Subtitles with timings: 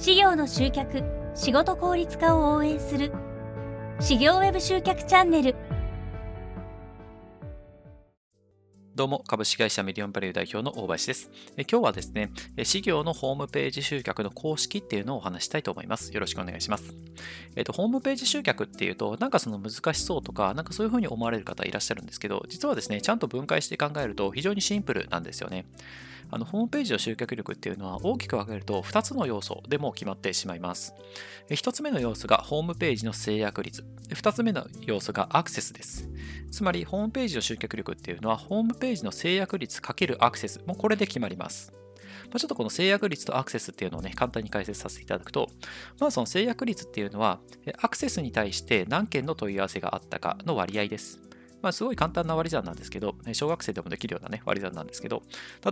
[0.00, 1.02] 事業の集客
[1.34, 3.12] 仕事効率化を応援する
[4.00, 5.54] 事業ウェブ集客チャンネル
[8.94, 11.30] どうも、株式会社ミリオンバリュー代表の大林です。
[11.58, 12.30] え今日はですね、
[12.64, 16.14] 事業のホームページ集客の公式っていうのをお話したいと思います。
[16.14, 16.94] よろしくお願いします。
[17.54, 25.66] えっ、と、ホームページ集客っていうと、なんかその難しそうとか、なんかそういうふうに思われる方いらっしゃるんですけど、実はですね、ちゃんと分解して考えると非常にシンプルなんですよね。
[26.30, 30.94] あのホームページの集客力っていうのは大きく分けると2つの要素でも決まってしまいます。
[31.48, 33.84] 1つ目の要素がホームページの制約率。
[34.10, 36.08] 2つ目の要素がアクセスです。
[36.50, 40.60] つまりホームページの集客力っていうのはホームページの制約率×アクセス。
[40.66, 41.72] もうこれで決まります。
[42.32, 45.48] ま、ちょっとこの制約率とアクセスっていうのをね、簡単に解説させていただくと、
[45.98, 47.40] まあその制約率っていうのは、
[47.80, 51.20] アクセスに対して何件の問い合わせがあったかの割合です。
[51.62, 55.22] まあ、すごい簡単な割り算なんですけど、小学生でもできるような、ね、割り算なんですけど、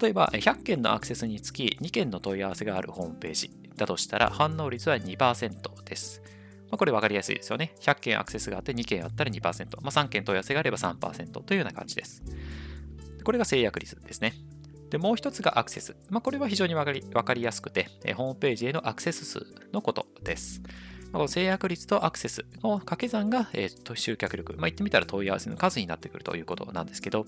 [0.01, 6.23] 例えば100件のアクセスにつき2件の問い合わせがあるホームページだとしたら反応率は2%です。
[6.71, 7.75] まあ、これ分かりやすいですよね。
[7.81, 9.41] 100件アクセスがあって2件あったら2%、
[9.81, 12.23] まあ、3件問い合わせがあれば3%というような感じです。
[13.25, 14.35] これが制約率ですね。
[14.91, 15.97] で、もう一つがアクセス。
[16.11, 20.63] まあ、これは非常に分かり分かりやすくて、ホームページへのアクセス数のことです。
[21.29, 27.27] 制約率とアクセスの掛け算が、えー、と集客力、まあ、言ってみたら問い合わせの数になってくるということなんですけど、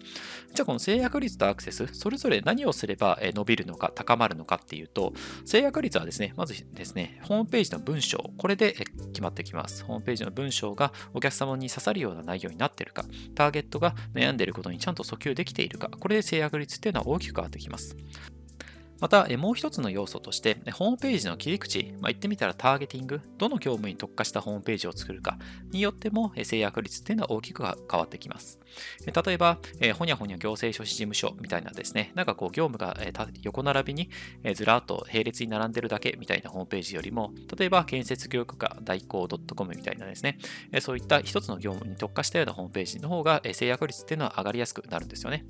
[0.54, 5.12] じゃあこの制約率とアクセス、それぞれ何をすれば伸びるのか、高まるのかっていうと、
[5.44, 8.72] 制約率はですね、まずですね、ホームページの文章、これで
[9.12, 9.84] 決まってきます。
[9.84, 17.96] ホームページの文章がお客様に刺さるような内容になっているか、ターゲットが悩んでいることにちゃんと訴求できているか、これで制約率っていうのは大きく変わってきます。
[19.00, 25.38] また、もう一つの要素として、ホームページの切り口、まあ、言ってみたらターゲティング、どの業務に特化したホームページを作るか
[25.70, 28.59] によっても制約率っていうのは大きく変わってきます。
[29.06, 34.10] 例えばえ、ほにゃほにゃ行政書士事務所みたいなですね、なんかこう業務がえ横並びに
[34.44, 40.38] えずらっと並列に並んでるだけみたいなホームページよりも、例えば建設業界代行 .com みたいなですね
[40.72, 45.44] え、そういった一つの業務に特化したようなホームページの方が制約率っていうのは上がりやすくなるんですよね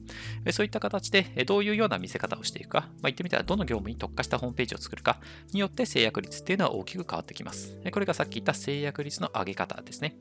[0.45, 0.53] え。
[0.53, 5.21] そういった形でえどういうような見せ方をしていくか、まあ、言ってみたらどの業務に特化したホームページを作るか
[5.53, 7.77] によって制約率っていうのは大きく変わってきます。
[7.91, 10.17] これがさっき言った制約率の上げ方ですね。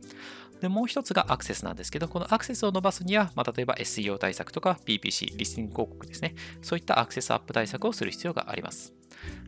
[0.61, 6.35] で、もう一つがアクセスなんですけど、このアクセスを伸ばすには、まあ、例えば SEO 対策とか PPC、リスニング広告ですね。
[6.61, 8.93] そういったアクセスアップ対策をする必要があります。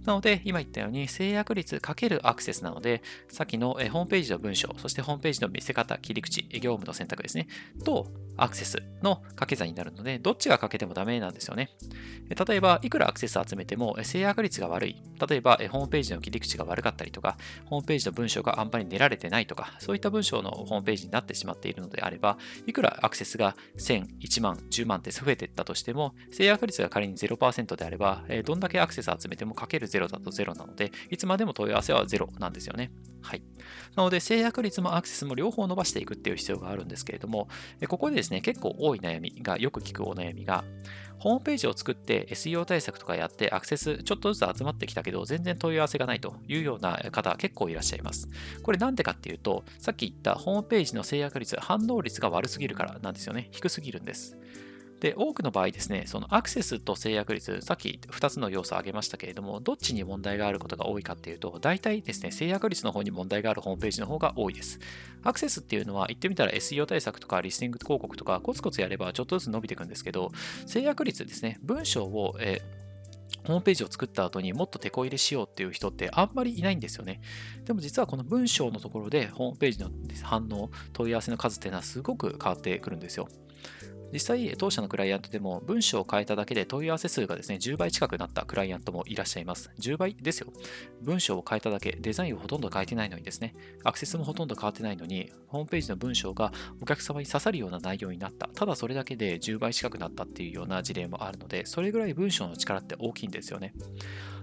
[0.05, 7.47] なので、今言ったように制約率×アクセスなので、さっきのホームページの文章、そしてホームページの見せ方、切り口、業務の選択ですね、
[7.83, 11.69] とアクセスの掛け算になるので、どっちが欠けてもダメなんですよね。
[12.47, 14.95] 例えば、いくらアクセス集めても制約率が悪い。
[15.27, 32.91] 例えば、ホームページの切り口が悪かったりとか、ホームページの文章があんまり練られてないとか、そういった文章のホームページになってしまっているのであれば、いくらアクセスが1000、1万、10万って増えていったとしても、制約率が仮に0%であれば、どんだけアクセス集めてもかける0だと0なので、いつまでも問い合わせは0なんですよね。
[33.21, 33.43] はい。
[33.95, 37.47] なので、制約率もアクセスも両方伸ばしていくっていう必要があるんですけれども、
[37.87, 40.63] ここでですね、結構多い悩みが、よく聞くお悩みが、
[41.21, 48.27] ホームページを作って SEO 対策とかやってアクセスちょっとずつ集まってきたけど全然問い合わせがないというような方結構いらっしゃいます。
[48.63, 53.49] これなんでかっていうと、さっき言ったホームページの制約率、反応率が悪すぎるからなんですよね。
[53.51, 54.35] 低すぎるんです。
[55.01, 64.79] で、多くの場合ですね、そのアクセスと制約率、さっき2つの要素を挙げましたけれども、どっちに問題があることが多いかっていうと、大体ですね、制約率の方に問題があるホームページの方が多いです。
[65.23, 70.31] アクセスっていうのは、言ってみたら SEO 対策とかリスティング広告とか、コツコツやればちょっとずつ伸びていくんですけど、
[70.67, 72.81] 制約率ですね、文章を、えー
[73.43, 77.21] ホームページを作った後にもっと手こ入れしようっていう人ってあんまりいないんですよね。
[77.65, 79.89] でも実はこの文章のところでホームページの
[80.21, 83.27] 反応、問い合わせの数っていうのはすごく変わってくるんですよ。
[84.13, 89.71] 実際、当社のクライアントでも文章を変えただけで問い合わせ数がですね、10倍近くなったクライアントもいらっしゃいます。
[89.79, 90.51] 10倍ですよ。
[91.01, 96.51] 文章を変えただけ、デザインをほとんど変えてないのにですね、アクセスもほとんど変わってないのに、ホームページの文章が
[96.81, 98.47] お客様に刺さるような内容になった。
[98.47, 103.73] ただそれだけで10倍近くなったっていうような事例もあるので、それぐらい文章の力って大きいんですよね。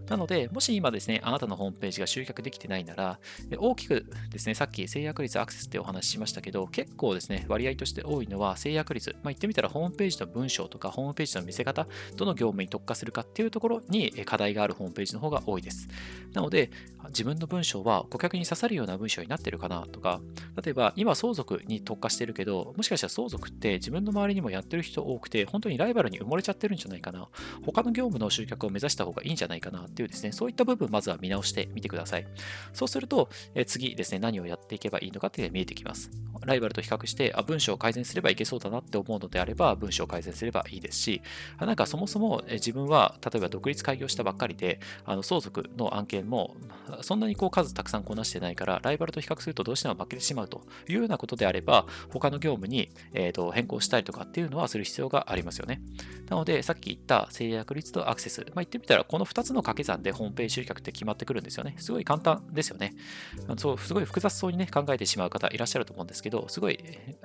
[0.08, 3.18] なので、もし今ですね、あなたのホームページが集客できてないなら、
[3.58, 9.10] 大きくですね、さっき制約率アクセスってお話ししましたけど、結構ですね、割合として多いのは制約率。
[9.16, 15.88] まあ、言ってみたらホームページの文章とかホームページの見せ方、どの業務に特化するかっていうところに課題があるホームページの方が多いです。
[16.32, 16.70] なので、
[17.08, 20.20] 自分の文章は顧客に刺さるような文章になってるかなとか、
[20.62, 27.28] 例えば今相続に特化してるけど、もしかしたら相続って自分の周りにもやってる人多くて、本当にライバルに埋もれちゃってるんじゃないかな。
[27.64, 32.26] 他の業務の集客を目指した方がいいんじゃないかなっていうですね、そういった部分まずは見直してみてください。
[32.72, 36.10] そうすると、え次ですね、何をやっていけばいいのかっていうのが見えてきます。
[36.44, 41.22] ライバルと比較して、あ、文章を改善すればいけそうだなって思うのであれば、文章を改善すればいいですし、
[41.60, 46.56] なんかそもそも自分は、例えば独立開業したばっかりで、あの相続の案件も、
[47.02, 55.80] そんなにこう数たくさんこなしてないから、ライバルと比較するとどうしても負けてしまうというようなことであれば、他の業務に、えー、と変更したりとかっていうのはする必要がありますよね。
[56.28, 61.74] なので、さっき言った制約率とアクセス、まあ、言ってみたら、この2つの掛け算でホームページ集客って決まってくるんですよね。
[61.78, 62.94] すごい簡単ですよね。
[63.56, 66.78] そうすごい複雑そうにね、考えてしまう方いらっしゃると思うんですけど、すごい、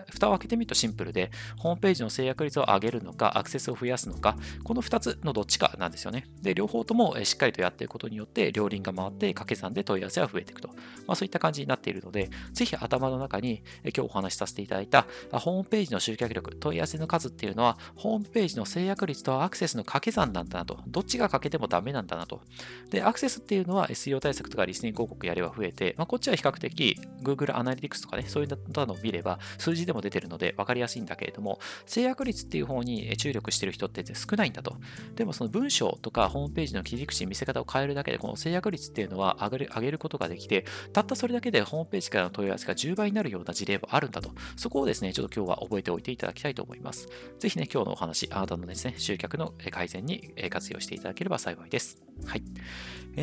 [0.10, 6.28] 蓋を開けてみるとシンプルで、ホームページの制約率を上げるのか、アクセスを増やすのか、この2つのどっちかなんですよね。
[6.42, 10.70] で、両方ともしっかりとやっていくことによって、両輪が回って掛け算で問い合わせは増えていくと。
[11.08, 20.80] まあ、そういった感じになっているので、ぜひ頭の中に今日お話しさせていただいたホームページの集客力、問い合わせの数っていうのは、ホームページの制約率とアクセスの掛け算なんだなと。
[20.88, 22.42] どっちが欠けてもダメなんだなと。
[22.90, 34.78] で、アクセスっていうのは SEO 対策とかリスニング広告やれば増えて、まあ、こっちは比較的 Google Analytics とかね、そういったのを見れば数字でも出てるので分かりやすいんだけれども、制約率っていう方に注力してる人って少ないんだと。
[35.16, 44.32] でもその文章とかホームページの切り口、見せ方を変えるだけで、この制約率っていうのは上上げることができて、たったそれだけでホームページからの問い合わせが10倍になるような事例もあるんだと。
[44.56, 47.08] そこをですね、ちょっと今日は覚えておいていただきたいと思います。
[47.40, 52.02] ぜひね、今日のお話、あなたのですね、集客の改善に活用していただければ幸いです。
[52.26, 52.44] はい。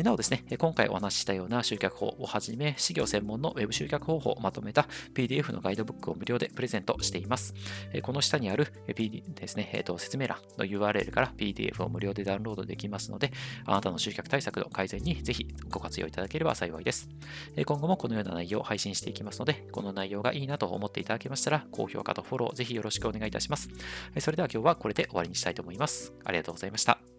[0.03, 7.53] なおですね、今回お話ししたような集客法をはじめ、事業専門の Web 集客方法をまとめた PDF のガイドブックを無料でプレゼントしています。
[8.01, 13.33] この下にある PD ですね、えー、と説明欄の URL から PDF を無料でダウンロードできますので、
[13.65, 17.09] あなたの集客対策の改善にぜひご活用いただければ幸いです。
[17.65, 23.69] 今後もこのような内容を配信していきますので、この内容がいいなと思っていただけましたら、高評価とフォローぜひよろしくお願いいたします。
[24.19, 26.13] それでは今日はこれで終わりにしたいと思います。
[26.25, 27.10] ありがとうございました。